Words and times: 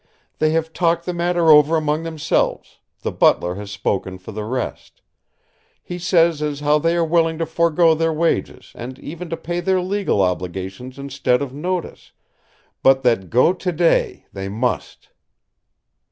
They 0.39 0.49
have 0.53 0.73
talked 0.73 1.05
the 1.05 1.13
matter 1.13 1.51
over 1.51 1.75
among 1.77 2.01
themselves; 2.01 2.79
the 3.01 3.11
butler 3.11 3.53
has 3.53 3.69
spoken 3.69 4.17
for 4.17 4.31
the 4.31 4.45
rest. 4.45 4.99
He 5.83 5.99
says 5.99 6.41
as 6.41 6.61
how 6.61 6.79
they 6.79 6.95
are 6.95 7.05
willing 7.05 7.37
to 7.37 7.45
forego 7.45 7.93
their 7.93 8.11
wages, 8.11 8.71
and 8.73 8.97
even 8.97 9.29
to 9.29 9.37
pay 9.37 9.59
their 9.59 9.79
legal 9.79 10.23
obligations 10.23 10.97
instead 10.97 11.39
of 11.43 11.53
notice; 11.53 12.13
but 12.81 13.03
that 13.03 13.29
go 13.29 13.53
today 13.53 14.25
they 14.33 14.49
must." 14.49 15.09